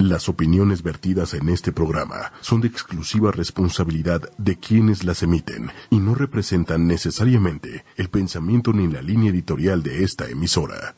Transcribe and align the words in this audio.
Las 0.00 0.30
opiniones 0.30 0.82
vertidas 0.82 1.34
en 1.34 1.50
este 1.50 1.72
programa 1.72 2.32
son 2.40 2.62
de 2.62 2.68
exclusiva 2.68 3.32
responsabilidad 3.32 4.22
de 4.38 4.58
quienes 4.58 5.04
las 5.04 5.22
emiten 5.22 5.70
y 5.90 5.98
no 5.98 6.14
representan 6.14 6.86
necesariamente 6.86 7.84
el 7.98 8.08
pensamiento 8.08 8.72
ni 8.72 8.88
la 8.88 9.02
línea 9.02 9.30
editorial 9.30 9.82
de 9.82 10.02
esta 10.02 10.26
emisora. 10.26 10.94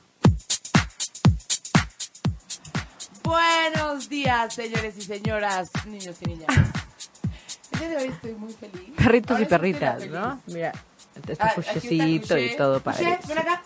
Buenos 3.24 4.08
días, 4.08 4.54
señores 4.54 4.96
y 4.96 5.03
señoras, 5.03 5.73
niños 5.84 6.16
y 6.21 6.27
niñas. 6.27 6.48
El 7.73 7.79
día 7.80 7.89
de 7.89 7.96
hoy 7.96 8.09
estoy 8.09 8.34
muy 8.34 8.53
feliz. 8.53 8.91
Perritos 8.96 9.30
Ahora 9.32 9.43
y 9.43 9.46
perritas. 9.48 10.07
¿no? 10.11 10.41
Mira, 10.46 10.73
este 11.16 11.32
Ah, 11.41 11.46
aquí 11.48 11.61
está 11.61 11.73
cuchecito 11.75 12.39
y 12.39 12.57
todo 12.57 12.75
Cuché, 12.80 12.84
padre. 12.84 13.19
ven 13.27 13.39
acá. 13.39 13.62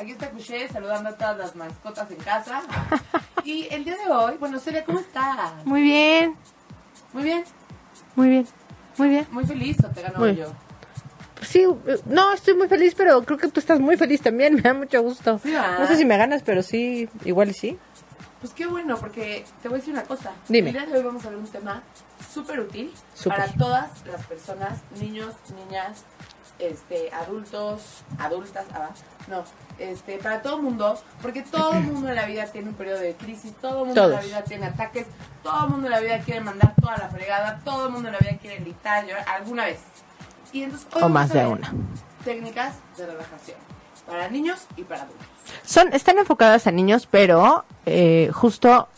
Aquí 0.00 0.10
está 0.12 0.30
Cuché 0.32 0.68
saludando 0.68 1.08
a 1.08 1.16
todas 1.16 1.38
las 1.38 1.56
mascotas 1.56 2.10
en 2.10 2.18
casa. 2.18 2.62
Y 3.48 3.66
el 3.70 3.82
día 3.82 3.96
de 3.96 4.12
hoy, 4.12 4.36
bueno, 4.38 4.58
Celia, 4.58 4.84
¿cómo 4.84 4.98
estás? 5.00 5.64
Muy 5.64 5.80
bien, 5.80 6.36
Muy 7.14 7.22
bien, 7.22 7.44
muy 8.14 8.28
bien, 8.28 8.46
muy 8.98 9.08
bien. 9.08 9.26
muy 9.30 9.46
feliz 9.46 9.78
o 9.82 9.88
te 9.88 10.02
ganó 10.02 10.18
Muy. 10.18 10.36
yo. 10.36 10.52
Pues 11.34 11.48
Sí, 11.48 11.64
no, 12.04 12.34
estoy 12.34 12.52
muy 12.52 12.68
feliz, 12.68 12.94
pero 12.94 13.22
creo 13.22 13.38
que 13.38 13.48
tú 13.48 13.58
estás 13.58 13.80
muy 13.80 13.96
feliz 13.96 14.20
también, 14.20 14.54
me 14.56 14.60
da 14.60 14.74
mucho 14.74 15.00
gusto. 15.00 15.40
Sí. 15.42 15.50
No 15.78 15.86
sé 15.86 15.96
si 15.96 16.04
me 16.04 16.18
ganas, 16.18 16.42
pero 16.42 16.62
sí, 16.62 17.08
igual 17.24 17.48
y 17.48 17.54
sí. 17.54 17.78
Pues 18.42 18.52
qué 18.52 18.66
bueno, 18.66 18.98
porque 18.98 19.46
te 19.62 19.68
voy 19.70 19.76
a 19.76 19.78
decir 19.78 19.94
una 19.94 20.02
cosa. 20.02 20.32
Dime. 20.46 20.68
El 20.68 20.74
día 20.76 20.84
de 20.84 20.98
hoy 20.98 21.02
vamos 21.04 21.24
a 21.24 21.30
ver 21.30 21.38
un 21.38 21.46
tema 21.48 21.82
súper 22.30 22.60
útil 22.60 22.92
Súper. 23.14 23.38
para 23.38 23.52
todas 23.54 23.90
las 24.04 24.26
personas, 24.26 24.80
niños, 25.00 25.32
niñas, 25.56 26.04
este, 26.58 27.10
adultos, 27.12 28.02
adultas, 28.18 28.66
ah, 28.74 28.90
no, 29.28 29.44
este, 29.78 30.18
para 30.18 30.42
todo 30.42 30.60
mundo, 30.60 30.98
porque 31.22 31.42
todo 31.42 31.72
el 31.74 31.84
mundo 31.92 32.08
en 32.08 32.14
la 32.14 32.26
vida 32.26 32.46
tiene 32.46 32.68
un 32.68 32.74
periodo 32.74 33.00
de 33.00 33.14
crisis, 33.14 33.54
todo 33.60 33.80
el 33.80 33.86
mundo 33.86 34.04
en 34.04 34.10
la 34.12 34.20
vida 34.20 34.44
tiene 34.44 34.66
ataques, 34.66 35.06
todo 35.42 35.64
el 35.64 35.70
mundo 35.70 35.86
en 35.86 35.92
la 35.92 36.00
vida 36.00 36.18
quiere 36.20 36.40
mandar 36.40 36.74
toda 36.80 36.96
la 36.96 37.08
fregada, 37.08 37.60
todo 37.64 37.86
el 37.86 37.92
mundo 37.92 38.08
en 38.08 38.14
la 38.14 38.20
vida 38.20 38.38
quiere 38.40 38.58
gritar, 38.58 39.06
llorar, 39.06 39.24
alguna 39.28 39.64
vez. 39.66 39.80
Y 40.52 40.62
entonces 40.62 40.88
hoy 40.94 41.02
O 41.02 41.08
más 41.08 41.32
de 41.32 41.46
una. 41.46 41.72
Técnicas 42.24 42.76
de 42.96 43.06
relajación 43.06 43.58
para 44.08 44.28
niños 44.28 44.66
y 44.76 44.82
para 44.84 45.02
adultos. 45.02 45.26
Son, 45.64 45.92
están 45.92 46.18
enfocadas 46.18 46.66
a 46.66 46.72
niños, 46.72 47.06
pero 47.10 47.64
eh, 47.86 48.30
justo 48.32 48.88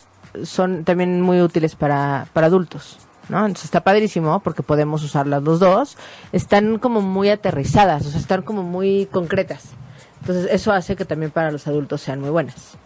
son 0.43 0.85
también 0.85 1.21
muy 1.21 1.41
útiles 1.41 1.75
para, 1.75 2.27
para 2.33 2.47
adultos. 2.47 2.97
¿No? 3.29 3.39
Entonces 3.39 3.65
está 3.65 3.83
padrísimo 3.83 4.39
porque 4.41 4.63
podemos 4.63 5.03
usarlas 5.03 5.43
los 5.43 5.59
dos. 5.59 5.97
Están 6.31 6.79
como 6.79 7.01
muy 7.01 7.29
aterrizadas, 7.29 8.05
o 8.05 8.09
sea, 8.09 8.19
están 8.19 8.41
como 8.41 8.63
muy 8.63 9.07
concretas. 9.11 9.69
Entonces 10.21 10.47
eso 10.51 10.71
hace 10.71 10.95
que 10.95 11.05
también 11.05 11.31
para 11.31 11.51
los 11.51 11.67
adultos 11.67 12.01
sean 12.01 12.21
muy 12.21 12.29
buenas. 12.29 12.77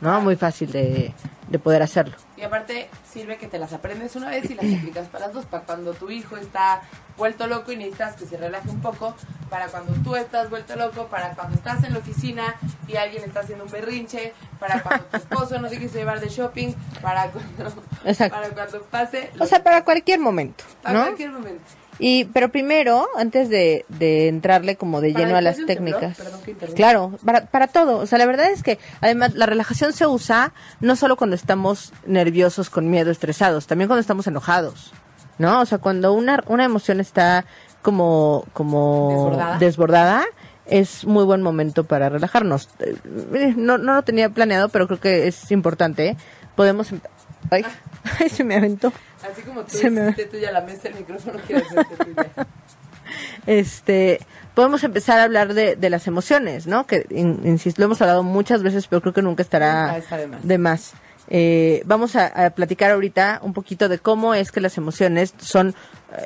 ¿no? 0.00 0.20
Muy 0.20 0.36
fácil 0.36 0.72
de, 0.72 1.12
de 1.48 1.58
poder 1.58 1.82
hacerlo. 1.82 2.16
Y 2.36 2.42
aparte 2.42 2.88
sirve 3.10 3.36
que 3.36 3.48
te 3.48 3.58
las 3.58 3.72
aprendes 3.72 4.16
una 4.16 4.30
vez 4.30 4.50
y 4.50 4.54
las 4.54 4.64
aplicas 4.78 5.08
para 5.08 5.26
las 5.26 5.34
dos, 5.34 5.44
para 5.44 5.64
cuando 5.64 5.92
tu 5.92 6.10
hijo 6.10 6.36
está 6.36 6.82
vuelto 7.16 7.46
loco 7.46 7.72
y 7.72 7.76
necesitas 7.76 8.16
que 8.16 8.26
se 8.26 8.36
relaje 8.36 8.68
un 8.70 8.80
poco, 8.80 9.14
para 9.50 9.66
cuando 9.66 9.92
tú 10.04 10.14
estás 10.16 10.48
vuelto 10.48 10.76
loco, 10.76 11.08
para 11.08 11.30
cuando 11.34 11.56
estás 11.56 11.82
en 11.84 11.92
la 11.92 11.98
oficina 11.98 12.54
y 12.88 12.96
alguien 12.96 13.24
está 13.24 13.40
haciendo 13.40 13.64
un 13.64 13.70
berrinche, 13.70 14.32
para 14.58 14.82
cuando 14.82 15.04
tu 15.06 15.16
esposo 15.16 15.60
no 15.60 15.68
te 15.68 15.78
quiso 15.78 15.98
llevar 15.98 16.20
de 16.20 16.28
shopping, 16.28 16.72
para 17.02 17.30
cuando, 17.30 17.72
Exacto. 18.04 18.36
para 18.36 18.48
cuando 18.50 18.82
pase, 18.84 19.30
O 19.38 19.46
sea, 19.46 19.62
para 19.62 19.84
cualquier 19.84 20.20
momento, 20.20 20.64
para 20.82 20.98
¿no? 20.98 21.04
cualquier 21.06 21.30
momento. 21.32 21.62
Y, 22.02 22.24
pero 22.26 22.48
primero, 22.48 23.08
antes 23.14 23.50
de, 23.50 23.84
de 23.88 24.28
entrarle 24.28 24.76
como 24.76 25.02
de 25.02 25.12
lleno 25.12 25.36
a 25.36 25.42
las 25.42 25.56
temblor, 25.56 25.76
técnicas. 25.76 26.16
perdón 26.16 26.40
que 26.42 26.50
interrumpa. 26.52 26.76
Claro, 26.76 27.18
para, 27.26 27.44
para 27.44 27.66
todo. 27.66 27.98
O 27.98 28.06
sea, 28.06 28.16
la 28.18 28.24
verdad 28.24 28.50
es 28.50 28.62
que 28.62 28.78
además 29.02 29.34
la 29.34 29.44
relajación 29.44 29.92
se 29.92 30.06
usa 30.06 30.54
no 30.80 30.96
solo 30.96 31.16
cuando 31.16 31.36
estamos 31.36 31.92
nerviosos, 32.06 32.70
con 32.70 32.88
miedo, 32.88 33.10
estresados, 33.10 33.66
también 33.66 33.88
cuando 33.88 34.00
estamos 34.00 34.26
enojados. 34.26 34.92
¿No? 35.36 35.60
O 35.60 35.66
sea, 35.66 35.78
cuando 35.78 36.12
una, 36.14 36.42
una 36.48 36.64
emoción 36.64 37.00
está 37.00 37.44
como, 37.82 38.44
como 38.52 39.08
Desbordada. 39.10 39.58
desbordada, 39.58 40.24
es 40.66 41.04
muy 41.04 41.24
buen 41.24 41.42
momento 41.42 41.84
para 41.84 42.08
relajarnos. 42.08 42.68
Eh, 42.80 42.96
mire, 43.30 43.54
No, 43.56 43.78
no 43.78 43.94
lo 43.94 44.02
tenía 44.02 44.28
planeado, 44.30 44.68
pero 44.68 44.86
creo 44.86 45.00
que 45.00 45.26
es 45.28 45.50
importante. 45.50 46.16
Podemos... 46.56 46.92
em- 46.92 47.00
Ay, 47.50 47.64
ay, 48.20 48.28
se 48.28 48.44
me 48.44 48.54
aventó. 48.56 48.92
Así 49.30 49.42
como 49.42 49.62
tú 49.62 49.76
Se 49.76 49.90
me- 49.90 50.02
hiciste 50.10 50.26
tuya 50.26 50.52
la 50.52 50.60
mesa, 50.60 50.88
el 50.88 50.94
micrófono 50.94 51.38
quiere 51.46 51.62
tuya. 51.62 52.46
este 53.46 54.20
podemos 54.54 54.84
empezar 54.84 55.18
a 55.20 55.24
hablar 55.24 55.54
de, 55.54 55.76
de 55.76 55.90
las 55.90 56.06
emociones, 56.06 56.66
¿no? 56.66 56.86
Que, 56.86 57.06
in- 57.10 57.40
insisto, 57.44 57.80
lo 57.80 57.86
hemos 57.86 58.00
hablado 58.02 58.22
muchas 58.22 58.62
veces, 58.62 58.86
pero 58.88 59.00
creo 59.00 59.14
que 59.14 59.22
nunca 59.22 59.42
estará 59.42 60.00
de 60.10 60.26
más. 60.26 60.42
de 60.46 60.58
más. 60.58 60.92
Eh, 61.32 61.82
vamos 61.86 62.16
a, 62.16 62.26
a 62.26 62.50
platicar 62.50 62.90
ahorita 62.90 63.38
un 63.42 63.52
poquito 63.52 63.88
de 63.88 63.98
cómo 64.00 64.34
es 64.34 64.50
que 64.52 64.60
las 64.60 64.76
emociones 64.76 65.32
son 65.38 65.68
eh, 65.70 65.72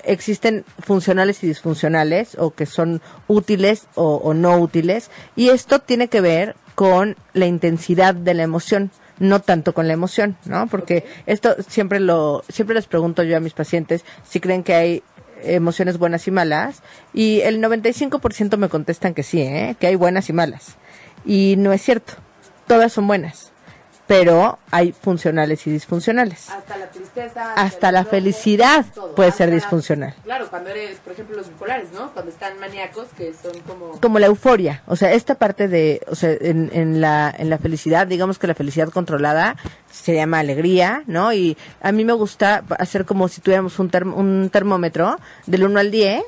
existen 0.05 0.65
funcionales 0.81 1.43
y 1.43 1.47
disfuncionales 1.47 2.37
o 2.39 2.50
que 2.53 2.67
son 2.67 3.00
útiles 3.28 3.87
o, 3.95 4.17
o 4.17 4.34
no 4.34 4.59
útiles 4.59 5.11
y 5.37 5.50
esto 5.50 5.81
tiene 5.81 6.09
que 6.09 6.21
ver 6.21 6.56
con 6.75 7.17
la 7.33 7.47
intensidad 7.47 8.15
de 8.15 8.34
la 8.34 8.43
emoción 8.43 8.91
no 9.19 9.41
tanto 9.41 9.75
con 9.75 9.87
la 9.87 9.95
emoción, 9.95 10.37
¿no? 10.45 10.67
Porque 10.67 11.05
esto 11.27 11.55
siempre 11.69 12.00
lo 12.00 12.43
siempre 12.49 12.75
les 12.75 12.87
pregunto 12.87 13.22
yo 13.22 13.37
a 13.37 13.41
mis 13.41 13.53
pacientes 13.53 14.05
si 14.25 14.41
creen 14.41 14.65
que 14.65 14.75
hay 14.75 15.03
emociones 15.43 15.99
buenas 15.99 16.27
y 16.27 16.31
malas 16.31 16.83
y 17.12 17.41
el 17.41 17.62
95% 17.62 18.56
me 18.56 18.69
contestan 18.69 19.15
que 19.15 19.22
sí, 19.22 19.41
¿eh? 19.41 19.77
que 19.78 19.87
hay 19.87 19.97
buenas 19.97 20.28
y 20.28 20.33
malas. 20.33 20.77
Y 21.25 21.55
no 21.59 21.72
es 21.72 21.83
cierto, 21.83 22.15
todas 22.66 22.93
son 22.93 23.06
buenas, 23.06 23.53
pero 24.06 24.59
hay 24.70 24.92
funcionales 24.92 25.66
y 25.66 25.70
disfuncionales. 25.70 26.50
Hasta 26.50 26.76
la 26.76 26.87
tristeza. 26.91 27.54
Hasta 27.54 27.91
la 27.92 28.04
felicidad 28.04 28.84
todo. 28.94 29.15
puede 29.15 29.32
ser 29.32 29.50
disfuncional. 29.50 30.15
Claro, 30.25 30.48
cuando 30.50 30.70
eres, 30.70 30.98
por 30.98 31.12
ejemplo, 31.15 31.37
los 31.37 31.48
bipolares, 31.48 31.91
¿no? 31.92 32.10
Cuando 32.12 32.31
están 32.31 32.59
maníacos, 32.60 33.06
que 33.16 33.32
son 33.32 33.59
como... 33.66 33.98
Como 34.00 34.19
la 34.19 34.26
euforia, 34.26 34.82
o 34.87 34.97
sea, 34.97 35.12
esta 35.12 35.37
parte 35.37 35.69
de, 35.69 36.03
o 36.09 36.15
sea, 36.15 36.31
en, 36.41 36.70
en 36.75 37.00
la, 37.00 37.34
en 37.37 37.48
la 37.48 37.59
felicidad, 37.59 38.06
digamos 38.06 38.38
que 38.38 38.47
la 38.47 38.54
felicidad 38.54 38.91
controlada 38.91 39.56
se 39.91 40.15
llama 40.15 40.41
alegría, 40.41 41.03
¿no? 41.06 41.32
Y 41.32 41.56
a 41.81 41.91
mí 41.92 42.04
me 42.04 42.12
gusta 42.12 42.62
hacer 42.78 43.04
como 43.06 43.28
si 43.28 43.41
tuviéramos 43.41 43.78
un, 43.78 43.91
term- 43.91 44.12
un 44.15 44.50
termómetro 44.50 45.19
del 45.47 45.65
1 45.65 45.81
al 45.81 45.91
10, 45.91 46.22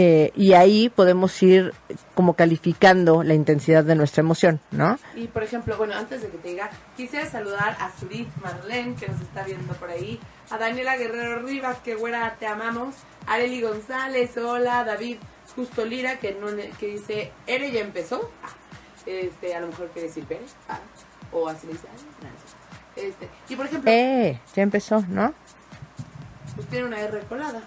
eh, 0.00 0.30
y 0.36 0.52
ahí 0.52 0.90
podemos 0.90 1.42
ir 1.42 1.74
como 2.14 2.34
calificando 2.34 3.24
la 3.24 3.34
intensidad 3.34 3.82
de 3.82 3.96
nuestra 3.96 4.20
emoción, 4.20 4.60
¿no? 4.70 4.96
Y 5.16 5.26
por 5.26 5.42
ejemplo, 5.42 5.76
bueno, 5.76 5.94
antes 5.94 6.22
de 6.22 6.28
que 6.28 6.38
te 6.38 6.48
diga, 6.50 6.70
quisiera 6.96 7.28
saludar 7.28 7.76
a 7.80 7.90
Sudith 7.98 8.28
Marlene, 8.40 8.94
que 8.94 9.08
nos 9.08 9.20
está 9.20 9.42
viendo 9.42 9.74
por 9.74 9.90
ahí, 9.90 10.20
a 10.50 10.58
Daniela 10.58 10.96
Guerrero 10.96 11.40
Rivas, 11.40 11.78
que 11.78 11.96
güera, 11.96 12.36
te 12.38 12.46
amamos, 12.46 12.94
a 13.26 13.34
Areli 13.34 13.60
González, 13.60 14.36
hola, 14.36 14.84
David 14.84 15.16
Justo 15.56 15.84
Lira, 15.84 16.20
que, 16.20 16.32
no, 16.40 16.46
que 16.78 16.86
dice, 16.86 17.32
¿Ere 17.48 17.72
ya 17.72 17.80
empezó? 17.80 18.30
Ah, 18.44 18.50
este, 19.04 19.56
a 19.56 19.60
lo 19.60 19.66
mejor 19.66 19.88
quiere 19.88 20.06
decir 20.06 20.22
Pérez, 20.26 20.54
ah, 20.68 20.78
o 21.32 21.48
así 21.48 21.66
le 21.66 21.72
dice, 21.72 21.88
este, 22.94 23.28
y 23.48 23.56
por 23.56 23.66
ejemplo, 23.66 23.90
Eh, 23.90 24.40
ya 24.54 24.62
empezó, 24.62 25.04
¿no? 25.08 25.34
pues 26.54 26.68
tiene 26.68 26.86
una 26.86 27.00
R 27.00 27.20
colada, 27.28 27.62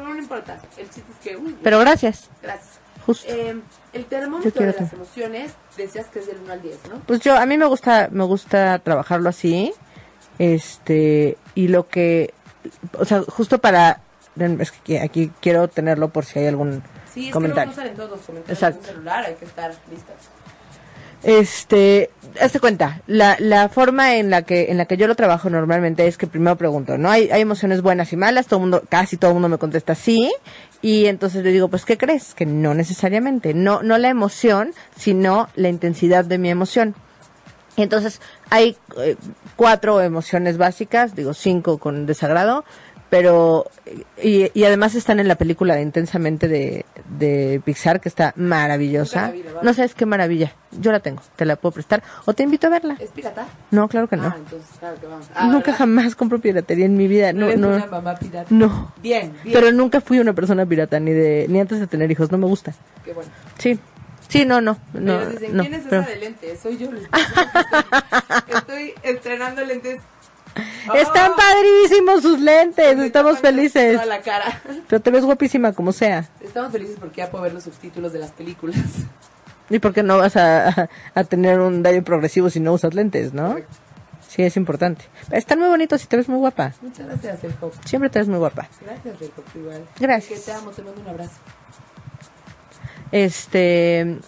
pero 0.00 0.08
no 0.08 0.18
importa, 0.18 0.58
el 0.78 0.84
chiste 0.90 1.12
es 1.12 1.18
que, 1.22 1.36
uy, 1.36 1.56
Pero 1.62 1.78
gracias, 1.80 2.30
gracias. 2.42 2.78
justo. 3.04 3.26
Eh, 3.30 3.60
el 3.92 4.04
termómetro 4.06 4.60
de 4.66 4.66
las 4.78 4.88
que- 4.90 4.96
emociones, 4.96 5.52
decías 5.76 6.06
que 6.06 6.20
es 6.20 6.26
del 6.26 6.38
1 6.44 6.52
al 6.54 6.62
10, 6.62 6.78
¿no? 6.88 7.00
Pues 7.06 7.20
yo, 7.20 7.36
a 7.36 7.44
mí 7.46 7.58
me 7.58 7.66
gusta, 7.66 8.08
me 8.10 8.24
gusta 8.24 8.78
trabajarlo 8.78 9.28
así, 9.28 9.72
este, 10.38 11.36
y 11.54 11.68
lo 11.68 11.88
que, 11.88 12.32
o 12.98 13.04
sea, 13.04 13.22
justo 13.22 13.58
para, 13.58 14.00
es 14.36 14.72
que 14.72 15.00
aquí 15.00 15.30
quiero 15.40 15.68
tenerlo 15.68 16.08
por 16.08 16.24
si 16.24 16.38
hay 16.38 16.46
algún 16.46 16.82
Sí, 17.12 17.20
es 17.20 17.26
que 17.26 17.32
comentario. 17.32 17.66
luego 17.66 17.76
no 17.76 17.82
salen 17.82 17.96
todos 17.96 18.10
los 18.10 18.20
comentarios 18.20 18.58
Exacto. 18.58 18.78
en 18.78 18.88
un 18.88 18.94
celular, 18.94 19.24
hay 19.26 19.34
que 19.34 19.44
estar 19.44 19.70
listas. 19.90 20.16
Este, 21.24 22.10
hazte 22.40 22.58
cuenta, 22.58 23.00
la, 23.06 23.36
la 23.38 23.68
forma 23.68 24.16
en 24.16 24.28
la 24.28 24.42
que 24.42 24.72
en 24.72 24.78
la 24.78 24.86
que 24.86 24.96
yo 24.96 25.06
lo 25.06 25.14
trabajo 25.14 25.48
normalmente 25.50 26.06
es 26.06 26.18
que 26.18 26.26
primero 26.26 26.56
pregunto, 26.56 26.98
¿no? 26.98 27.10
Hay, 27.10 27.30
hay 27.30 27.42
emociones 27.42 27.80
buenas 27.80 28.12
y 28.12 28.16
malas, 28.16 28.48
todo 28.48 28.58
mundo, 28.58 28.82
casi 28.88 29.16
todo 29.16 29.30
el 29.30 29.34
mundo 29.34 29.48
me 29.48 29.58
contesta 29.58 29.94
sí, 29.94 30.32
y 30.82 31.06
entonces 31.06 31.44
le 31.44 31.52
digo, 31.52 31.68
pues, 31.68 31.84
¿qué 31.84 31.96
crees? 31.96 32.34
Que 32.34 32.44
no 32.44 32.74
necesariamente, 32.74 33.54
no, 33.54 33.84
no 33.84 33.98
la 33.98 34.08
emoción, 34.08 34.72
sino 34.96 35.48
la 35.54 35.68
intensidad 35.68 36.24
de 36.24 36.38
mi 36.38 36.50
emoción. 36.50 36.96
Entonces 37.76 38.20
hay 38.50 38.76
eh, 38.98 39.16
cuatro 39.56 40.02
emociones 40.02 40.58
básicas, 40.58 41.14
digo 41.14 41.32
cinco 41.34 41.78
con 41.78 42.04
desagrado, 42.04 42.64
pero 43.12 43.66
y, 44.22 44.50
y 44.58 44.64
además 44.64 44.94
están 44.94 45.20
en 45.20 45.28
la 45.28 45.34
película 45.34 45.74
de 45.74 45.82
Intensamente 45.82 46.48
de, 46.48 46.86
de 47.18 47.60
Pixar 47.62 48.00
que 48.00 48.08
está 48.08 48.32
maravillosa. 48.36 49.26
Nunca 49.26 49.28
la 49.28 49.32
vi, 49.34 49.42
¿verdad? 49.42 49.62
No 49.62 49.74
sabes 49.74 49.94
qué 49.94 50.06
maravilla. 50.06 50.54
Yo 50.80 50.92
la 50.92 51.00
tengo, 51.00 51.20
te 51.36 51.44
la 51.44 51.56
puedo 51.56 51.74
prestar 51.74 52.02
o 52.24 52.32
te 52.32 52.42
invito 52.42 52.68
a 52.68 52.70
verla. 52.70 52.96
¿Es 52.98 53.10
pirata? 53.10 53.44
No, 53.70 53.86
claro 53.88 54.08
que 54.08 54.16
no. 54.16 54.28
Ah, 54.28 54.36
entonces, 54.38 54.70
claro 54.78 54.98
que 54.98 55.06
vamos. 55.08 55.26
Ah, 55.34 55.44
nunca 55.44 55.72
¿verdad? 55.72 55.76
jamás 55.80 56.14
compro 56.16 56.38
piratería 56.38 56.86
en 56.86 56.96
mi 56.96 57.06
vida. 57.06 57.34
No, 57.34 57.48
Eres 57.48 57.58
no, 57.58 57.68
una 57.68 57.84
mamá 57.84 58.14
pirata. 58.16 58.46
no. 58.48 58.94
Bien, 59.02 59.30
bien. 59.44 59.52
Pero 59.52 59.72
nunca 59.72 60.00
fui 60.00 60.18
una 60.18 60.32
persona 60.32 60.64
pirata 60.64 60.98
ni 60.98 61.10
de 61.12 61.44
ni 61.50 61.60
antes 61.60 61.80
de 61.80 61.86
tener 61.86 62.10
hijos. 62.10 62.32
No 62.32 62.38
me 62.38 62.46
gusta. 62.46 62.72
Qué 63.04 63.12
bueno. 63.12 63.30
Sí, 63.58 63.78
Sí, 64.28 64.46
no, 64.46 64.62
no, 64.62 64.78
no. 64.94 65.20
Ellos 65.20 65.32
dicen, 65.32 65.56
no, 65.58 65.62
¿quién 65.64 65.74
es 65.74 65.82
pero- 65.90 66.00
esa 66.00 66.10
de 66.10 66.16
lentes? 66.16 66.60
Soy 66.60 66.78
yo. 66.78 66.88
Estoy 68.48 68.94
estrenando 69.02 69.62
lentes. 69.66 70.00
Están 70.94 71.32
Oh, 71.32 71.36
padrísimos 71.36 72.22
sus 72.22 72.40
lentes, 72.40 72.98
estamos 72.98 73.38
felices. 73.38 73.94
Toda 73.94 74.06
la 74.06 74.20
cara. 74.20 74.60
Pero 74.88 75.00
te 75.00 75.10
ves 75.10 75.24
guapísima 75.24 75.72
como 75.72 75.92
sea. 75.92 76.28
Estamos 76.40 76.72
felices 76.72 76.96
porque 77.00 77.18
ya 77.18 77.30
puedo 77.30 77.44
ver 77.44 77.54
los 77.54 77.64
subtítulos 77.64 78.12
de 78.12 78.18
las 78.18 78.30
películas. 78.32 78.76
¿Y 79.70 79.78
por 79.78 79.94
qué 79.94 80.02
no 80.02 80.18
vas 80.18 80.36
a, 80.36 80.90
a- 81.14 81.24
tener 81.24 81.60
un 81.60 81.82
daño 81.82 82.02
progresivo 82.02 82.50
si 82.50 82.60
no 82.60 82.72
usas 82.74 82.94
lentes, 82.94 83.32
no? 83.32 83.48
Correcto. 83.48 83.74
Sí, 84.28 84.42
es 84.42 84.56
importante. 84.56 85.04
Están 85.30 85.58
muy 85.58 85.68
bonitos 85.68 86.02
y 86.04 86.06
te 86.06 86.16
ves 86.16 86.28
muy 86.28 86.38
guapa. 86.38 86.72
Muchas 86.80 87.06
gracias, 87.06 87.44
El. 87.44 87.54
Siempre 87.84 88.08
te 88.10 88.18
ves 88.18 88.28
muy 88.28 88.38
guapa. 88.38 88.66
Gracias, 88.80 89.14
El 89.20 89.60
igual. 89.60 89.84
Gracias. 90.00 90.40
Que 90.40 90.44
te 90.46 90.52
amo, 90.52 90.70
te 90.70 90.82
mando 90.82 91.00
un 91.02 91.08
abrazo. 91.08 91.32
Este, 93.10 94.18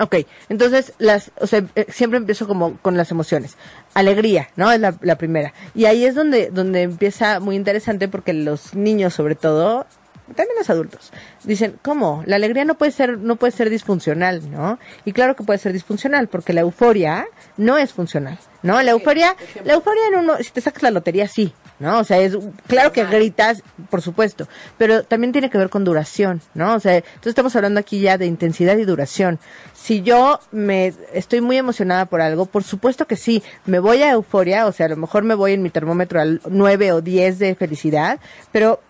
ok, 0.00 0.16
entonces 0.48 0.94
las, 0.98 1.30
o 1.40 1.46
sea, 1.46 1.62
eh, 1.74 1.86
siempre 1.88 2.18
empiezo 2.18 2.46
como 2.46 2.78
con 2.78 2.96
las 2.96 3.10
emociones. 3.10 3.56
Alegría, 3.94 4.48
¿no? 4.56 4.72
Es 4.72 4.80
la, 4.80 4.94
la 5.02 5.16
primera. 5.16 5.52
Y 5.74 5.84
ahí 5.84 6.04
es 6.04 6.14
donde, 6.14 6.50
donde 6.50 6.82
empieza 6.82 7.38
muy 7.40 7.56
interesante 7.56 8.08
porque 8.08 8.32
los 8.32 8.74
niños, 8.74 9.14
sobre 9.14 9.34
todo, 9.34 9.86
también 10.34 10.56
los 10.58 10.70
adultos, 10.70 11.12
dicen, 11.44 11.78
¿cómo? 11.82 12.22
La 12.26 12.36
alegría 12.36 12.64
no 12.64 12.76
puede 12.76 12.92
ser, 12.92 13.18
no 13.18 13.36
puede 13.36 13.52
ser 13.52 13.70
disfuncional, 13.70 14.50
¿no? 14.50 14.78
Y 15.04 15.12
claro 15.12 15.36
que 15.36 15.44
puede 15.44 15.58
ser 15.58 15.72
disfuncional 15.72 16.28
porque 16.28 16.52
la 16.52 16.60
euforia 16.60 17.26
no 17.56 17.78
es 17.78 17.92
funcional, 17.92 18.38
¿no? 18.62 18.80
La 18.82 18.92
euforia, 18.92 19.36
la 19.64 19.74
euforia 19.74 20.02
en 20.08 20.18
uno, 20.20 20.36
si 20.38 20.50
te 20.50 20.60
sacas 20.60 20.82
la 20.82 20.90
lotería, 20.90 21.28
sí, 21.28 21.52
¿no? 21.80 21.98
O 21.98 22.04
sea, 22.04 22.18
es 22.18 22.38
claro 22.66 22.92
que 22.92 23.04
gritas, 23.06 23.62
por 23.88 24.02
supuesto, 24.02 24.46
pero 24.78 25.02
también 25.02 25.32
tiene 25.32 25.50
que 25.50 25.58
ver 25.58 25.70
con 25.70 25.82
duración, 25.82 26.40
¿no? 26.54 26.74
O 26.74 26.80
sea, 26.80 26.96
entonces 26.96 27.30
estamos 27.30 27.56
hablando 27.56 27.80
aquí 27.80 28.00
ya 28.00 28.18
de 28.18 28.26
intensidad 28.26 28.76
y 28.76 28.84
duración. 28.84 29.38
Si 29.74 30.02
yo 30.02 30.38
me 30.52 30.92
estoy 31.12 31.40
muy 31.40 31.56
emocionada 31.56 32.04
por 32.04 32.20
algo, 32.20 32.46
por 32.46 32.62
supuesto 32.62 33.06
que 33.06 33.16
sí, 33.16 33.42
me 33.64 33.78
voy 33.78 34.02
a 34.02 34.12
euforia, 34.12 34.66
o 34.66 34.72
sea, 34.72 34.86
a 34.86 34.90
lo 34.90 34.96
mejor 34.96 35.24
me 35.24 35.34
voy 35.34 35.54
en 35.54 35.62
mi 35.62 35.70
termómetro 35.70 36.20
al 36.20 36.40
9 36.48 36.92
o 36.92 37.00
10 37.00 37.38
de 37.38 37.54
felicidad, 37.54 38.20
pero 38.52 38.80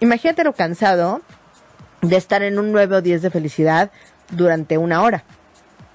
imagínate 0.00 0.44
lo 0.44 0.52
cansado 0.52 1.22
de 2.02 2.16
estar 2.16 2.42
en 2.42 2.58
un 2.58 2.72
9 2.72 2.96
o 2.96 3.02
10 3.02 3.22
de 3.22 3.30
felicidad 3.30 3.90
durante 4.30 4.76
una 4.76 5.02
hora. 5.02 5.24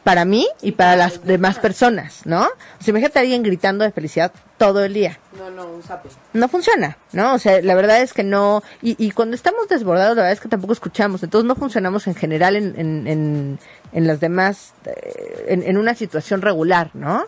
Para 0.09 0.25
mí 0.25 0.47
y 0.63 0.71
para 0.71 0.95
las 0.95 1.23
demás 1.23 1.59
personas, 1.59 2.21
¿no? 2.25 2.41
O 2.41 2.83
sea, 2.83 2.89
imagínate 2.89 3.19
a 3.19 3.21
alguien 3.21 3.43
gritando 3.43 3.83
de 3.83 3.91
felicidad 3.91 4.31
todo 4.57 4.83
el 4.83 4.93
día 4.95 5.19
No, 5.37 5.51
no, 5.51 5.67
un 5.67 5.83
sapo. 5.83 6.09
no 6.33 6.47
funciona, 6.49 6.97
¿no? 7.13 7.35
O 7.35 7.37
sea, 7.37 7.61
la 7.61 7.75
verdad 7.75 8.01
es 8.01 8.13
que 8.13 8.23
no, 8.23 8.63
y, 8.81 8.95
y 8.97 9.11
cuando 9.11 9.35
estamos 9.35 9.67
desbordados, 9.69 10.15
la 10.17 10.23
verdad 10.23 10.33
es 10.33 10.39
que 10.41 10.49
tampoco 10.49 10.73
escuchamos, 10.73 11.21
entonces 11.21 11.47
no 11.47 11.53
funcionamos 11.55 12.07
en 12.07 12.15
general 12.15 12.55
en, 12.55 12.73
en, 12.79 13.07
en, 13.07 13.59
en 13.93 14.07
las 14.07 14.19
demás, 14.19 14.73
eh, 14.85 15.45
en, 15.49 15.61
en 15.61 15.77
una 15.77 15.93
situación 15.93 16.41
regular, 16.41 16.89
¿no? 16.95 17.25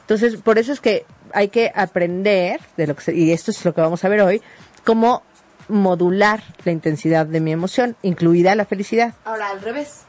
Entonces, 0.00 0.36
por 0.36 0.58
eso 0.58 0.72
es 0.72 0.80
que 0.80 1.06
hay 1.32 1.48
que 1.50 1.70
aprender, 1.72 2.60
de 2.76 2.88
lo 2.88 2.96
que 2.96 3.02
se- 3.02 3.14
y 3.14 3.30
esto 3.30 3.52
es 3.52 3.64
lo 3.64 3.72
que 3.74 3.80
vamos 3.80 4.04
a 4.04 4.08
ver 4.08 4.22
hoy, 4.22 4.42
cómo 4.84 5.22
modular 5.68 6.42
la 6.64 6.72
intensidad 6.72 7.26
de 7.26 7.40
mi 7.40 7.52
emoción, 7.52 7.96
incluida 8.02 8.54
la 8.56 8.64
felicidad. 8.66 9.14
Ahora, 9.24 9.50
al 9.50 9.60
revés. 9.62 10.00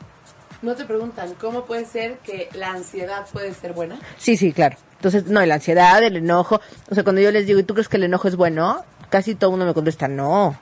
No 0.61 0.75
te 0.75 0.85
preguntan, 0.85 1.33
¿cómo 1.39 1.65
puede 1.65 1.85
ser 1.85 2.17
que 2.19 2.49
la 2.53 2.71
ansiedad 2.71 3.25
puede 3.31 3.53
ser 3.53 3.73
buena? 3.73 3.99
Sí, 4.17 4.37
sí, 4.37 4.51
claro. 4.51 4.77
Entonces, 4.95 5.25
no, 5.27 5.45
la 5.45 5.55
ansiedad, 5.55 6.01
el 6.03 6.17
enojo. 6.17 6.61
O 6.89 6.95
sea, 6.95 7.03
cuando 7.03 7.21
yo 7.21 7.31
les 7.31 7.45
digo, 7.45 7.59
¿y 7.59 7.63
tú 7.63 7.73
crees 7.73 7.89
que 7.89 7.97
el 7.97 8.03
enojo 8.03 8.27
es 8.27 8.35
bueno? 8.35 8.83
Casi 9.09 9.35
todo 9.35 9.51
mundo 9.51 9.65
me 9.65 9.73
contesta, 9.73 10.07
no. 10.07 10.57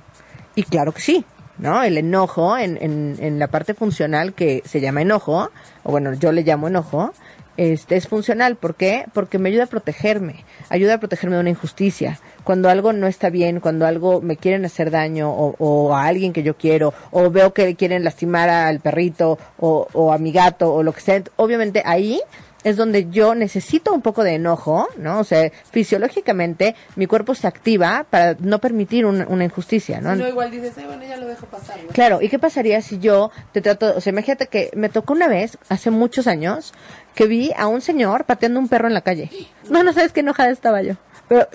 Y 0.55 0.63
claro 0.63 0.91
que 0.91 1.01
sí, 1.01 1.25
¿no? 1.57 1.83
El 1.83 1.97
enojo, 1.97 2.57
en, 2.57 2.77
en, 2.81 3.15
en 3.19 3.39
la 3.39 3.47
parte 3.47 3.73
funcional 3.73 4.33
que 4.33 4.61
se 4.65 4.81
llama 4.81 5.01
enojo, 5.01 5.49
o 5.83 5.91
bueno, 5.91 6.13
yo 6.13 6.31
le 6.31 6.43
llamo 6.43 6.67
enojo, 6.67 7.13
este 7.57 7.95
es 7.95 8.07
funcional. 8.07 8.55
¿Por 8.55 8.75
qué? 8.75 9.05
Porque 9.13 9.39
me 9.39 9.49
ayuda 9.49 9.65
a 9.65 9.67
protegerme, 9.67 10.45
ayuda 10.69 10.95
a 10.95 10.99
protegerme 10.99 11.35
de 11.35 11.41
una 11.41 11.49
injusticia. 11.49 12.19
Cuando 12.43 12.69
algo 12.69 12.93
no 12.93 13.07
está 13.07 13.29
bien, 13.29 13.59
cuando 13.59 13.85
algo 13.85 14.21
me 14.21 14.37
quieren 14.37 14.65
hacer 14.65 14.91
daño, 14.91 15.31
o, 15.31 15.55
o 15.59 15.95
a 15.95 16.05
alguien 16.05 16.33
que 16.33 16.43
yo 16.43 16.57
quiero, 16.57 16.93
o 17.11 17.29
veo 17.29 17.53
que 17.53 17.75
quieren 17.75 18.03
lastimar 18.03 18.49
al 18.49 18.79
perrito, 18.79 19.37
o, 19.59 19.87
o 19.93 20.11
a 20.11 20.17
mi 20.17 20.31
gato, 20.31 20.73
o 20.73 20.83
lo 20.83 20.93
que 20.93 21.01
sea, 21.01 21.23
obviamente 21.35 21.83
ahí 21.85 22.21
es 22.63 22.77
donde 22.77 23.09
yo 23.09 23.35
necesito 23.35 23.93
un 23.93 24.01
poco 24.01 24.23
de 24.23 24.35
enojo, 24.35 24.87
¿no? 24.97 25.19
O 25.19 25.23
sea, 25.23 25.51
fisiológicamente 25.71 26.75
mi 26.95 27.07
cuerpo 27.07 27.35
se 27.35 27.47
activa 27.47 28.05
para 28.09 28.35
no 28.39 28.59
permitir 28.59 29.05
un- 29.05 29.25
una 29.27 29.43
injusticia, 29.45 30.01
¿no? 30.01 30.13
Si 30.13 30.21
no, 30.21 30.27
igual 30.27 30.51
dices, 30.51 30.73
"Ay, 30.77 30.85
bueno, 30.85 31.03
ya 31.03 31.17
lo 31.17 31.27
dejo 31.27 31.45
pasar, 31.47 31.77
¿no? 31.83 31.89
Claro, 31.89 32.21
¿y 32.21 32.29
qué 32.29 32.39
pasaría 32.39 32.81
si 32.81 32.99
yo 32.99 33.31
te 33.51 33.61
trato, 33.61 33.93
o 33.95 34.01
sea, 34.01 34.11
imagínate 34.11 34.47
que 34.47 34.69
me 34.75 34.89
tocó 34.89 35.13
una 35.13 35.27
vez, 35.27 35.57
hace 35.69 35.91
muchos 35.91 36.27
años, 36.27 36.73
que 37.15 37.25
vi 37.27 37.51
a 37.57 37.67
un 37.67 37.81
señor 37.81 38.25
pateando 38.25 38.59
un 38.59 38.67
perro 38.67 38.87
en 38.87 38.93
la 38.93 39.01
calle. 39.01 39.29
No, 39.69 39.83
no 39.83 39.93
sabes 39.93 40.11
qué 40.13 40.21
enojada 40.21 40.49
estaba 40.49 40.81
yo, 40.81 40.95
pero 41.27 41.47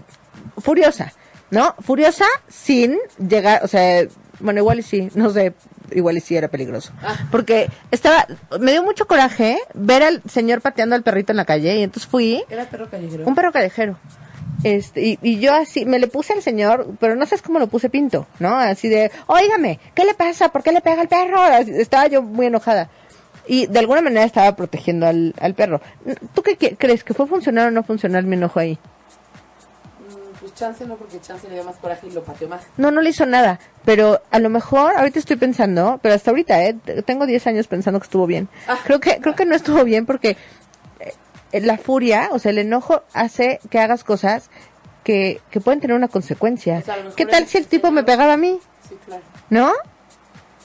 furiosa, 0.59 1.13
¿no? 1.51 1.75
Furiosa 1.81 2.27
sin 2.49 2.97
llegar, 3.19 3.65
o 3.65 3.69
sea, 3.69 4.07
bueno, 4.41 4.61
igual 4.61 4.79
y 4.79 4.83
sí, 4.83 5.09
no 5.15 5.31
sé, 5.31 5.53
igual 5.93 6.17
y 6.17 6.21
sí 6.21 6.37
era 6.37 6.49
peligroso. 6.49 6.93
Porque 7.31 7.69
estaba, 7.91 8.27
me 8.61 8.73
dio 8.73 8.83
mucho 8.83 9.07
coraje 9.07 9.59
ver 9.75 10.03
al 10.03 10.23
señor 10.29 10.61
pateando 10.61 10.95
al 10.95 11.03
perrito 11.03 11.33
en 11.33 11.37
la 11.37 11.45
calle 11.45 11.77
y 11.79 11.83
entonces 11.83 12.09
fui, 12.11 12.45
Era 12.49 12.65
perro 12.67 12.89
callejero. 12.91 13.25
un 13.27 13.35
perro 13.35 13.53
callejero. 13.53 13.99
Este, 14.65 15.01
y, 15.07 15.19
y 15.23 15.39
yo 15.39 15.55
así, 15.55 15.85
me 15.85 15.99
le 16.01 16.09
puse 16.09 16.33
al 16.33 16.43
señor, 16.43 16.89
pero 16.99 17.15
no 17.15 17.25
sabes 17.27 17.43
cómo 17.43 17.59
lo 17.61 17.69
puse 17.69 17.89
pinto, 17.91 18.27
¿no? 18.41 18.57
Así 18.57 18.89
de, 18.89 19.11
óigame, 19.27 19.79
¿qué 19.95 20.05
le 20.05 20.15
pasa? 20.15 20.49
¿Por 20.51 20.63
qué 20.65 20.73
le 20.73 20.81
pega 20.81 21.01
al 21.01 21.09
perro? 21.09 21.41
Así, 21.41 21.71
estaba 21.73 22.09
yo 22.09 22.23
muy 22.23 22.47
enojada. 22.47 22.89
Y 23.47 23.67
de 23.67 23.79
alguna 23.79 24.03
manera 24.03 24.25
estaba 24.25 24.57
protegiendo 24.57 25.07
al, 25.07 25.33
al 25.41 25.55
perro. 25.55 25.81
¿Tú 26.35 26.43
qué 26.43 26.57
crees? 26.77 27.05
¿Que 27.05 27.15
fue 27.15 27.27
funcional 27.27 27.69
o 27.69 27.71
no 27.71 27.83
funcional 27.85 28.25
mi 28.27 28.35
enojo 28.37 28.59
ahí? 28.61 28.79
Chance 30.59 30.85
no, 30.87 30.97
porque 30.97 31.21
chance 31.21 31.47
le 31.49 31.55
dio 31.55 31.65
más 31.65 31.77
coraje 31.77 32.07
y 32.09 32.11
lo 32.11 32.23
pateó 32.25 32.49
más. 32.49 32.63
No, 32.77 32.91
no 32.91 33.01
le 33.01 33.11
hizo 33.11 33.25
nada. 33.27 33.59
Pero 33.85 34.21
a 34.31 34.39
lo 34.41 34.51
mejor, 34.51 34.97
ahorita 34.97 35.19
estoy 35.19 35.37
pensando, 35.37 36.01
pero 36.03 36.15
hasta 36.15 36.31
ahorita, 36.31 36.65
¿eh? 36.65 36.75
Tengo 37.07 37.27
10 37.27 37.47
años 37.47 37.69
pensando 37.69 38.01
que 38.01 38.05
estuvo 38.05 38.27
bien. 38.27 38.49
Ah. 38.67 38.79
Creo 38.85 38.99
que, 39.01 39.19
creo 39.21 39.35
que 39.37 39.45
no 39.47 39.55
estuvo 39.55 39.85
bien 39.85 40.05
porque 40.07 40.37
eh, 41.53 41.61
la 41.61 41.79
furia, 41.79 42.29
o 42.33 42.39
sea, 42.39 42.51
el 42.51 42.59
enojo 42.59 43.03
hace 43.15 43.61
que 43.71 43.79
hagas 43.79 44.03
cosas 44.05 44.51
que, 45.05 45.41
que 45.51 45.61
pueden 45.61 45.81
tener 45.81 45.97
una 45.97 46.09
consecuencia. 46.09 46.79
O 46.79 46.83
sea, 46.83 46.97
¿Qué 47.17 47.25
tal 47.27 47.47
si 47.47 47.59
el 47.59 47.67
tipo 47.67 47.91
me 47.91 48.03
pegaba 48.03 48.33
a 48.35 48.37
mí? 48.37 48.59
Sí, 48.89 48.97
claro. 49.07 49.23
¿No? 49.51 49.73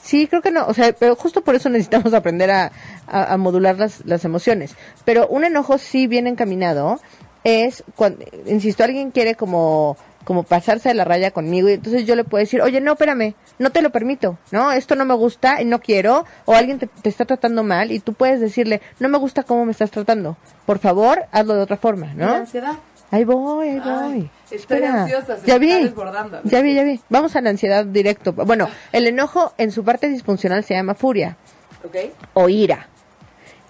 Sí, 0.02 0.26
creo 0.26 0.42
que 0.42 0.50
no. 0.50 0.66
O 0.66 0.74
sea, 0.74 0.92
pero 0.92 1.16
justo 1.16 1.42
por 1.42 1.54
eso 1.54 1.70
necesitamos 1.70 2.12
aprender 2.12 2.50
a, 2.50 2.70
a- 3.06 3.32
a 3.32 3.36
modular 3.38 3.78
las, 3.78 4.04
las 4.04 4.24
emociones. 4.26 4.74
Pero 5.06 5.26
un 5.28 5.44
enojo 5.44 5.78
sí 5.78 6.06
bien 6.06 6.26
encaminado 6.26 7.00
es 7.44 7.84
cuando, 7.94 8.24
insisto, 8.46 8.82
alguien 8.84 9.10
quiere 9.10 9.34
como, 9.34 9.96
como 10.24 10.42
pasarse 10.42 10.88
de 10.88 10.94
la 10.94 11.04
raya 11.04 11.30
conmigo 11.30 11.68
y 11.68 11.74
entonces 11.74 12.06
yo 12.06 12.16
le 12.16 12.24
puedo 12.24 12.40
decir, 12.40 12.62
oye, 12.62 12.80
no, 12.80 12.92
espérame, 12.92 13.34
no 13.58 13.70
te 13.70 13.82
lo 13.82 13.90
permito, 13.90 14.38
¿no? 14.50 14.72
Esto 14.72 14.94
no 14.96 15.04
me 15.04 15.14
gusta 15.14 15.60
y 15.60 15.64
no 15.66 15.80
quiero, 15.80 16.24
o 16.46 16.54
alguien 16.54 16.78
te, 16.78 16.86
te 16.86 17.08
está 17.08 17.24
tratando 17.26 17.62
mal 17.62 17.92
y 17.92 18.00
tú 18.00 18.14
puedes 18.14 18.40
decirle, 18.40 18.80
no 18.98 19.08
me 19.08 19.18
gusta 19.18 19.42
cómo 19.42 19.64
me 19.66 19.72
estás 19.72 19.90
tratando, 19.90 20.36
por 20.66 20.78
favor, 20.78 21.24
hazlo 21.32 21.54
de 21.54 21.60
otra 21.62 21.76
forma, 21.76 22.12
¿Y 22.14 22.16
la 22.18 22.26
¿no? 22.26 22.34
ansiedad? 22.36 22.72
Ahí 23.10 23.24
voy, 23.24 23.68
ahí 23.68 23.80
Ay, 23.84 23.90
voy. 24.12 24.30
estoy 24.44 24.56
Espera. 24.58 25.02
ansiosa, 25.02 25.36
se 25.36 25.46
ya 25.46 25.54
me 25.54 25.58
vi. 25.60 25.70
está 25.72 25.84
desbordando. 25.84 26.40
Ya 26.44 26.62
vi, 26.62 26.74
ya 26.74 26.82
vi. 26.82 27.00
Vamos 27.10 27.36
a 27.36 27.40
la 27.42 27.50
ansiedad 27.50 27.84
directo. 27.84 28.32
Bueno, 28.32 28.68
el 28.90 29.06
enojo 29.06 29.52
en 29.56 29.70
su 29.70 29.84
parte 29.84 30.08
disfuncional 30.08 30.64
se 30.64 30.74
llama 30.74 30.94
furia 30.96 31.36
o 32.32 32.48
ira. 32.48 32.88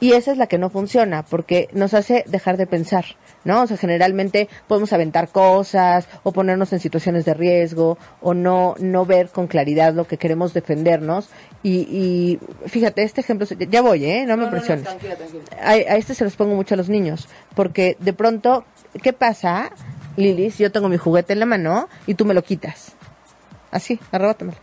Y 0.05 0.13
esa 0.13 0.33
es 0.33 0.37
la 0.37 0.49
que 0.49 0.59
no 0.59 0.69
funciona 0.69 1.23
porque 1.23 1.71
nos 1.73 1.95
hace 1.95 2.25
dejar 2.27 2.59
de 2.59 2.67
pensar, 2.67 3.07
¿no? 3.45 3.63
O 3.63 3.67
sea, 3.67 3.79
generalmente 3.79 4.51
podemos 4.69 4.93
aventar 4.93 5.31
cosas 5.31 6.07
o 6.25 6.31
ponernos 6.31 6.75
en 6.75 6.81
situaciones 6.81 7.25
de 7.25 7.33
riesgo 7.33 7.97
o 8.21 8.35
no 8.35 8.75
no 8.81 9.07
ver 9.07 9.31
con 9.31 9.47
claridad 9.47 9.95
lo 9.95 10.07
que 10.07 10.19
queremos 10.19 10.53
defendernos 10.53 11.31
y, 11.63 11.89
y 11.91 12.39
fíjate, 12.69 13.03
este 13.03 13.23
ejemplo, 13.23 13.47
ya 13.47 13.81
voy, 13.81 14.05
¿eh? 14.05 14.27
No 14.27 14.37
me 14.37 14.45
No, 14.45 14.51
no, 14.51 14.51
no, 14.51 14.51
presiones 14.51 14.85
tranquila, 14.85 15.17
tranquila. 15.17 15.43
a, 15.59 15.71
a 15.71 15.97
este 15.97 16.15
se 16.15 16.25
los 16.25 16.37
pongo 16.37 16.55
mucho 16.55 16.75
a 16.75 16.77
los 16.77 16.91
niños, 16.91 17.27
porque 17.55 17.97
de 17.99 18.13
pronto, 18.13 18.67
¿qué 19.03 19.15
pasa, 19.15 19.71
Lili, 20.19 20.51
si 20.51 20.65
yo 20.65 20.71
tengo 20.71 20.91
mi 20.91 20.99
juguete 20.99 21.33
en 21.33 21.41
la 21.41 21.47
mano 21.47 21.89
y 22.07 22.13
tú 22.13 22.27
me 22.27 22.35
lo 22.35 22.45
quitas? 22.45 22.93
Así, 23.71 23.99
arrebátamelo. 24.13 24.59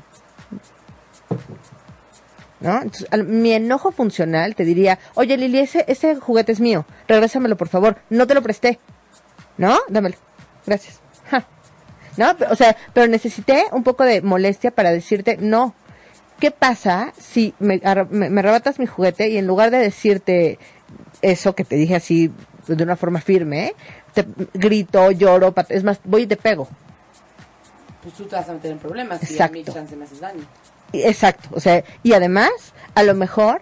¿No? 2.62 2.76
Entonces, 2.82 3.08
al- 3.12 3.26
mi 3.26 3.52
enojo 3.54 3.92
funcional 3.92 4.56
te 4.56 4.64
diría, 4.64 5.00
oye 5.16 5.36
Lili, 5.36 5.60
ese, 5.60 5.84
ese 5.88 6.16
juguete 6.16 6.52
es 6.52 6.60
mío, 6.60 6.86
regrésamelo 7.08 7.58
por 7.58 7.68
favor, 7.70 7.98
no 8.10 8.28
te 8.28 8.36
lo 8.36 8.42
presté. 8.44 8.80
¿No? 9.58 9.78
Dámelo. 9.90 10.16
Gracias. 10.66 11.00
Ja. 11.30 11.46
¿No? 12.18 12.36
Pero, 12.38 12.52
O 12.52 12.56
sea, 12.56 12.76
pero 12.94 13.08
necesité 13.08 13.66
un 13.72 13.84
poco 13.84 14.04
de 14.04 14.22
molestia 14.22 14.72
para 14.72 14.92
decirte, 14.92 15.38
no, 15.38 15.74
¿qué 16.40 16.52
pasa 16.52 17.14
si 17.20 17.54
me, 17.60 17.82
me, 18.10 18.30
me 18.30 18.40
arrebatas 18.40 18.78
mi 18.80 18.86
juguete 18.86 19.30
y 19.30 19.38
en 19.38 19.48
lugar 19.48 19.72
de 19.72 19.78
decirte 19.80 20.60
eso 21.22 21.56
que 21.56 21.64
te 21.64 21.76
dije 21.76 21.96
así 21.96 22.32
de 22.68 22.84
una 22.84 22.96
forma 22.96 23.22
firme, 23.22 23.74
te 24.14 24.26
grito, 24.54 25.10
lloro, 25.12 25.54
es 25.70 25.84
más, 25.84 26.00
voy 26.04 26.24
y 26.24 26.28
te 26.28 26.38
pego? 26.38 26.68
Pues 28.04 28.14
tú 28.16 28.26
te 28.26 28.36
vas 28.36 28.48
a 28.50 28.54
meter 28.54 28.72
en 28.72 28.80
problemas 28.80 29.20
y 29.32 29.40
a 29.42 29.48
mí 29.48 29.60
Exacto. 29.62 29.80
chance 29.80 29.96
me 29.96 30.06
haces 30.06 30.20
daño. 30.20 30.44
Exacto, 30.94 31.50
o 31.54 31.60
sea, 31.60 31.84
y 32.04 32.14
además, 32.14 32.52
a 32.96 33.04
lo 33.04 33.14
mejor 33.16 33.62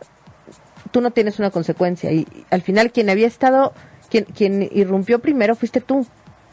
tú 0.91 1.01
no 1.01 1.11
tienes 1.11 1.39
una 1.39 1.51
consecuencia. 1.51 2.11
Y, 2.11 2.19
y 2.21 2.45
al 2.49 2.61
final 2.61 2.91
quien 2.91 3.09
había 3.09 3.27
estado, 3.27 3.73
quien, 4.09 4.25
quien 4.25 4.67
irrumpió 4.71 5.19
primero 5.19 5.55
fuiste 5.55 5.81
tú. 5.81 6.05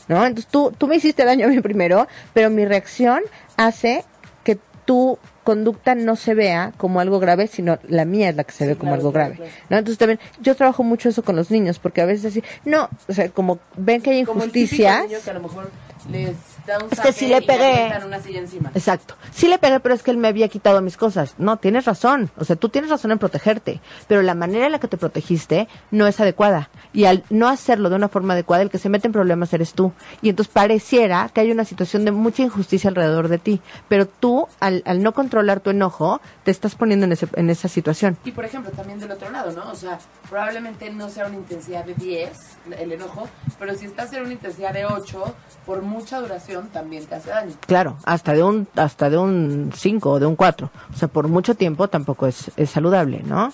¿No? 0.09 0.25
Entonces 0.25 0.49
tú, 0.53 0.73
tú 0.79 0.87
me 0.87 0.95
hiciste 0.97 1.25
daño 1.25 1.47
a 1.47 1.49
mí 1.49 1.61
primero, 1.61 2.07
pero 2.33 2.49
mi 2.49 2.65
reacción 2.65 3.23
hace 3.57 4.05
que 4.45 4.57
tu 4.85 5.19
conducta 5.43 5.97
no 5.97 6.15
se 6.15 6.35
vea 6.35 6.73
como 6.77 7.01
algo 7.01 7.19
grave, 7.19 7.49
sino 7.49 7.79
la 7.89 8.05
mía 8.05 8.29
es 8.29 8.37
la 8.37 8.45
que 8.45 8.53
se 8.53 8.59
Sí, 8.65 8.69
ve 8.69 8.77
como 8.77 8.91
claro, 8.93 9.01
algo 9.01 9.11
grave. 9.13 9.35
claro. 9.35 9.51
¿no? 9.69 9.79
Entonces 9.79 9.99
también, 9.99 10.21
yo 10.41 10.55
trabajo 10.55 10.85
mucho 10.85 11.09
eso 11.09 11.25
con 11.25 11.35
los 11.35 11.51
niños, 11.51 11.81
porque 11.81 12.03
a 12.03 12.05
veces 12.05 12.27
así, 12.27 12.45
no, 12.65 12.89
o 13.09 13.13
sea, 13.13 13.29
como 13.31 13.59
ven 13.77 14.01
que 14.01 14.11
hay 14.11 14.25
Como 14.25 14.45
el 14.45 14.53
típico 14.53 14.77
injusticias. 14.77 15.07
niño 15.09 15.19
que 15.25 15.31
a 15.31 15.35
lo 15.35 15.41
mejor 15.41 15.71
les 16.13 16.37
da 16.67 16.79
un 16.79 16.89
Es 16.91 17.01
que 17.01 17.13
si 17.13 17.27
le 17.29 17.41
pegué. 17.43 17.65
avientan 17.65 18.05
una 18.05 18.21
silla 18.21 18.41
encima. 18.41 18.71
Exacto. 18.75 19.15
Sí 19.33 19.49
le 19.49 19.59
pegué, 19.59 19.81
pero 19.81 19.95
es 19.95 20.03
que 20.03 20.11
él 20.11 20.17
me 20.17 20.29
había 20.29 20.49
quitado 20.49 20.81
mis 20.83 20.97
cosas. 20.97 21.35
No, 21.39 21.57
tienes 21.59 21.85
razón. 21.85 22.31
O 22.37 22.45
sea, 22.45 22.57
tú 22.57 22.69
tienes 22.69 22.91
razón 22.91 23.13
en 23.13 23.19
protegerte, 23.19 23.81
pero 24.09 24.23
la 24.23 24.35
manera 24.35 24.67
en 24.67 24.73
la 24.73 24.79
que 24.81 24.89
te 24.89 24.97
protegiste 24.97 25.69
no 25.91 26.07
es 26.07 26.21
adecuada. 26.21 26.71
Y 26.93 27.05
al 27.05 27.25
no 27.31 27.49
hacerlo 27.49 27.91
de 27.91 27.97
una 27.97 28.09
forma 28.09 28.35
adecuada, 28.35 28.63
el 28.63 28.71
que 28.71 28.79
se 28.79 28.89
mete 28.89 29.07
en 29.09 29.13
problemas 29.13 29.53
eres 29.53 29.73
tú. 29.75 29.93
Y 30.23 30.29
entonces 30.31 30.53
pareciera 30.53 31.31
que 31.33 31.41
hay 31.41 31.51
una 31.51 31.65
situación 31.65 32.05
de 32.05 32.11
mucha 32.11 32.43
injusticia 32.43 32.89
alrededor 32.89 33.29
de 33.29 33.39
ti, 33.39 33.61
pero 33.89 34.07
tú, 34.07 34.49
al, 34.61 34.83
al 34.87 35.03
no 35.03 35.13
controlar 35.13 35.61
tu 35.61 35.71
enojo, 35.71 36.21
te 36.45 36.51
estás 36.51 36.75
poniendo 36.75 37.07
en, 37.07 37.13
ese, 37.13 37.29
en 37.35 37.51
esa 37.51 37.69
situación. 37.69 38.17
Y 38.25 38.33
por 38.33 38.45
ejemplo, 38.45 38.71
también 38.73 38.99
del 38.99 39.11
otro 39.13 39.31
lado, 39.31 39.53
¿no? 39.53 39.71
O 39.71 39.75
sea, 39.75 39.99
probablemente 40.29 40.91
no 40.91 41.09
sea 41.09 41.27
una 41.27 41.37
intensidad 41.37 41.85
de 41.85 41.95
10 41.95 42.31
el 42.79 42.93
enojo, 42.93 43.29
pero 43.59 43.75
si 43.75 43.87
estás 43.87 44.13
en 44.13 44.23
una 44.23 44.33
intensidad 44.33 44.73
de 44.73 44.87
8, 44.87 45.35
por 45.65 45.83
mucha 45.83 46.19
duración 46.21 46.56
también 46.73 47.07
te 47.07 47.15
hace 47.15 47.31
daño. 47.31 47.55
Claro, 47.67 47.97
hasta 48.05 48.33
de 48.33 48.43
un 48.43 48.69
hasta 48.77 49.11
de 49.11 49.19
un 49.19 49.73
5 49.75 50.11
o 50.11 50.19
de 50.19 50.27
un 50.27 50.37
4. 50.37 50.71
O 50.93 50.97
sea, 50.97 51.09
por 51.09 51.29
mucho 51.29 51.55
tiempo 51.55 51.89
tampoco 51.89 52.27
es, 52.27 52.51
es 52.57 52.71
saludable, 52.71 53.23
¿no? 53.25 53.53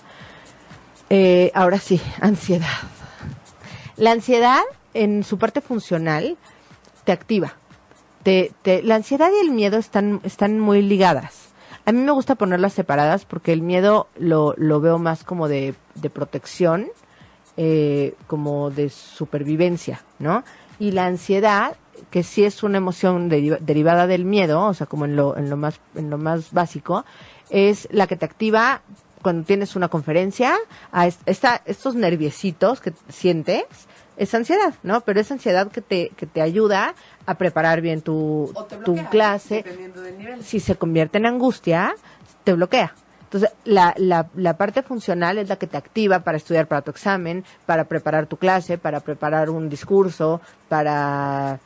Eh, 1.11 1.51
ahora 1.55 1.79
sí, 1.79 2.01
ansiedad. 2.21 2.67
La 3.97 4.13
ansiedad, 4.13 4.63
en 4.95 5.25
su 5.25 5.39
parte 5.39 5.61
funcional, 5.61 6.37
te 7.05 7.13
activa. 7.13 7.55
La 8.25 8.95
ansiedad 8.95 9.29
y 9.37 9.45
el 9.45 9.53
miedo 9.53 9.79
están, 9.79 10.21
están 10.23 10.59
muy 10.59 10.81
ligadas. 10.81 11.49
A 11.85 11.93
mí 11.93 12.01
me 12.01 12.13
gusta 12.13 12.37
ponerlas 12.37 12.73
separadas 12.73 13.25
porque 13.25 13.53
el 13.53 13.61
miedo 13.63 14.07
lo, 14.17 14.55
lo 14.57 14.81
veo 14.81 14.99
más 14.99 15.25
como 15.25 15.49
de, 15.49 15.75
de 15.97 16.11
protección, 16.11 16.87
eh, 17.57 18.15
como 18.29 18.71
de 18.71 18.89
supervivencia, 18.89 20.03
¿no? 20.19 20.45
Y 20.79 20.93
la 20.93 21.07
ansiedad, 21.07 21.77
que 22.13 22.23
sí 22.23 22.45
es 22.45 22.63
una 22.63 22.77
emoción 22.79 23.29
deriva- 23.29 23.59
derivada 23.59 24.07
del 24.07 24.25
miedo, 24.25 24.61
o 24.67 24.75
sea, 24.75 24.87
como 24.87 25.05
en 25.07 25.17
lo, 25.17 25.37
en 25.37 25.51
lo 25.51 25.57
más, 25.57 25.81
en 25.97 26.11
lo 26.11 26.19
más 26.19 26.53
básico, 26.53 27.05
es 27.51 27.89
la 27.91 28.07
que 28.07 28.15
te 28.17 28.25
activa 28.27 28.83
cuando 29.23 29.45
tienes 29.45 29.75
una 29.77 29.89
conferencia, 29.89 30.55
a 30.93 31.07
es- 31.09 31.19
esta, 31.27 31.63
estos 31.65 31.95
nerviecitos 31.97 32.81
que 32.81 32.93
sientes, 33.09 33.65
es 34.17 34.35
ansiedad, 34.35 34.75
¿no? 34.83 35.01
Pero 35.01 35.21
es 35.21 35.33
ansiedad 35.33 35.71
que 35.73 35.81
te, 35.81 36.11
que 36.17 36.27
te 36.27 36.43
ayuda 36.43 36.95
a 37.25 37.35
preparar 37.35 37.81
bien 37.81 38.03
tu, 38.03 38.53
tu 38.85 38.95
clase. 39.11 39.57
dependiendo 39.57 40.03
del 40.03 40.19
nivel. 40.19 40.45
Si 40.45 40.61
se 40.61 40.77
convierte 40.77 41.19
en 41.19 41.27
angustia, 41.27 41.95
te 42.45 42.53
bloquea. 42.53 42.93
Entonces, 43.23 43.51
la, 43.65 43.95
la, 43.97 44.27
la 44.37 44.59
parte 44.59 44.83
funcional 44.83 45.39
es 45.39 45.49
la 45.49 45.57
que 45.57 45.67
te 45.67 45.79
activa 45.79 46.19
para 46.21 46.37
estudiar 46.37 46.67
para 46.67 46.83
tu 46.83 46.91
examen, 46.91 47.45
para 47.65 47.85
preparar 47.85 48.27
tu 48.27 48.37
clase, 48.37 48.77
para 48.77 49.01
preparar 49.01 49.49
un 49.49 49.71
discurso, 49.71 50.43
para 50.69 51.59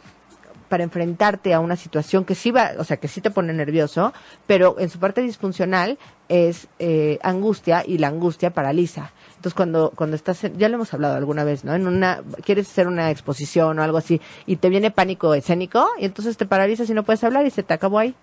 para 0.68 0.84
enfrentarte 0.84 1.54
a 1.54 1.60
una 1.60 1.76
situación 1.76 2.24
que 2.24 2.34
sí 2.34 2.50
va, 2.50 2.72
o 2.78 2.84
sea, 2.84 2.96
que 2.98 3.08
sí 3.08 3.20
te 3.20 3.30
pone 3.30 3.52
nervioso, 3.52 4.12
pero 4.46 4.76
en 4.78 4.88
su 4.90 4.98
parte 4.98 5.20
disfuncional 5.22 5.98
es 6.28 6.68
eh, 6.78 7.18
angustia 7.22 7.82
y 7.86 7.98
la 7.98 8.08
angustia 8.08 8.50
paraliza. 8.50 9.10
Entonces, 9.36 9.54
cuando, 9.54 9.92
cuando 9.94 10.16
estás, 10.16 10.42
en- 10.44 10.58
ya 10.58 10.68
lo 10.68 10.74
hemos 10.76 10.92
hablado 10.94 11.16
alguna 11.16 11.44
vez, 11.44 11.64
¿no? 11.64 11.74
En 11.74 11.86
una, 11.86 12.22
quieres 12.44 12.68
hacer 12.70 12.86
una 12.88 13.10
exposición 13.10 13.78
o 13.78 13.82
algo 13.82 13.98
así 13.98 14.20
y 14.46 14.56
te 14.56 14.68
viene 14.68 14.90
pánico 14.90 15.34
escénico 15.34 15.86
y 15.98 16.04
entonces 16.06 16.36
te 16.36 16.46
paralizas 16.46 16.88
y 16.90 16.94
no 16.94 17.04
puedes 17.04 17.22
hablar 17.24 17.46
y 17.46 17.50
se 17.50 17.62
te 17.62 17.74
acabó 17.74 17.98
ahí, 17.98 18.14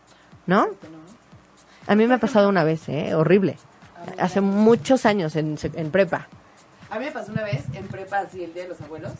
¿no? 0.48 0.68
A 1.88 1.96
mí 1.96 2.08
me 2.08 2.16
ha 2.16 2.18
pasado 2.20 2.50
una 2.50 2.64
vez, 2.64 2.88
¿eh? 2.90 3.14
Horrible. 3.16 3.58
Hace 4.18 4.42
muchos 4.42 5.06
años 5.06 5.36
en, 5.36 5.58
en 5.76 5.92
prepa. 5.92 6.28
A 6.90 7.00
mí 7.00 7.06
me 7.06 7.12
pasó 7.12 7.32
una 7.32 7.44
vez 7.44 7.64
en 7.74 7.88
prepa, 7.88 8.20
así 8.20 8.44
el 8.44 8.54
día 8.54 8.64
de 8.64 8.70
los 8.70 8.82
abuelos. 8.82 9.12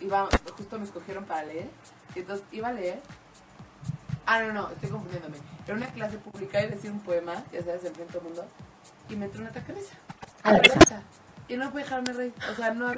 Iba, 0.00 0.28
justo 0.56 0.78
me 0.78 0.84
escogieron 0.84 1.24
para 1.24 1.44
leer. 1.44 1.68
Y 2.14 2.20
entonces 2.20 2.44
iba 2.52 2.68
a 2.68 2.72
leer. 2.72 3.00
Ah, 4.26 4.42
no, 4.42 4.52
no, 4.52 4.70
estoy 4.70 4.90
confundiéndome. 4.90 5.38
Era 5.66 5.76
una 5.76 5.88
clase 5.88 6.18
pública 6.18 6.62
y 6.62 6.68
decía 6.68 6.90
un 6.90 7.00
poema, 7.00 7.42
ya 7.52 7.62
sabes, 7.62 7.84
en 7.84 7.94
frente 7.94 8.20
mundo. 8.20 8.46
Y 9.08 9.16
me 9.16 9.26
entró 9.26 9.40
un 9.40 9.48
ataque 9.48 9.72
de 9.72 9.80
risa. 9.80 9.94
A 10.42 10.52
la 10.52 10.58
De 10.60 10.68
risa. 10.68 11.02
Y 11.48 11.56
no 11.56 11.70
pude 11.70 11.82
dejarme 11.82 12.12
reír. 12.12 12.34
O 12.50 12.54
sea, 12.54 12.72
no 12.72 12.92